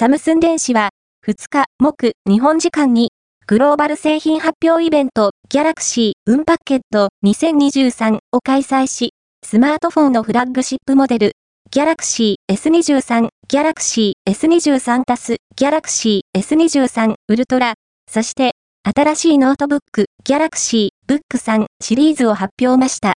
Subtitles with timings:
[0.00, 0.88] サムスン電子は、
[1.26, 3.10] 2日、木、日本時間に、
[3.46, 9.10] グローバル製品発表イベント、 Galaxy Unpacked 2023を開催し、
[9.44, 11.32] スマートフォンのフラッグシップモデル、
[11.70, 17.74] ギャラクシー S23、 Galaxy S23 プラス、 Galaxy S23 Ultra、
[18.10, 23.08] そして、新しいノートブック、 Galaxy Book3 シリーズを発表ました。